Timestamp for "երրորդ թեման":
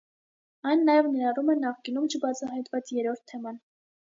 2.97-3.63